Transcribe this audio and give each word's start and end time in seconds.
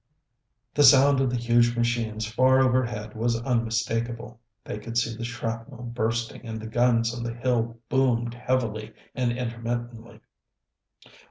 The 0.73 0.81
sound 0.81 1.21
of 1.21 1.29
the 1.29 1.35
huge 1.35 1.77
machines 1.77 2.25
far 2.25 2.59
overhead 2.61 3.15
was 3.15 3.39
unmistakable. 3.43 4.39
They 4.63 4.79
could 4.79 4.97
see 4.97 5.15
the 5.15 5.23
shrapnel 5.23 5.83
bursting, 5.83 6.43
and 6.43 6.59
the 6.59 6.65
guns 6.65 7.13
on 7.13 7.21
the 7.21 7.35
hill 7.35 7.77
boomed 7.87 8.33
heavily 8.33 8.95
and 9.13 9.31
intermittently. 9.31 10.21